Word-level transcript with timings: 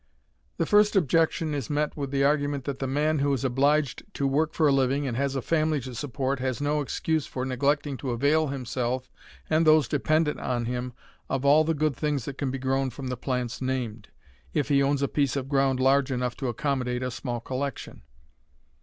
The 0.57 0.65
first 0.65 0.95
objection 0.95 1.53
is 1.53 1.69
met 1.69 1.95
with 1.95 2.09
the 2.09 2.23
argument 2.23 2.63
that 2.63 2.79
the 2.79 2.87
man 2.87 3.19
who 3.19 3.31
is 3.33 3.45
obliged 3.45 4.01
to 4.15 4.25
work 4.25 4.55
for 4.55 4.67
a 4.67 4.71
living, 4.71 5.05
and 5.05 5.15
has 5.15 5.35
a 5.35 5.43
family 5.43 5.79
to 5.81 5.93
support, 5.93 6.39
has 6.39 6.59
no 6.59 6.81
excuse 6.81 7.27
for 7.27 7.45
neglecting 7.45 7.97
to 7.97 8.09
avail 8.09 8.47
himself 8.47 9.11
and 9.47 9.63
those 9.63 9.87
dependent 9.87 10.39
on 10.39 10.65
him 10.65 10.93
of 11.29 11.45
all 11.45 11.63
the 11.63 11.75
good 11.75 11.95
things 11.95 12.25
that 12.25 12.39
can 12.39 12.49
be 12.49 12.57
grown 12.57 12.89
from 12.89 13.09
the 13.09 13.15
plants 13.15 13.61
named, 13.61 14.07
if 14.55 14.69
he 14.69 14.81
owns 14.81 15.03
a 15.03 15.07
piece 15.07 15.35
of 15.35 15.47
ground 15.47 15.79
large 15.79 16.11
enough 16.11 16.35
to 16.37 16.47
accommodate 16.47 17.03
a 17.03 17.11
small 17.11 17.39
collection. 17.39 18.01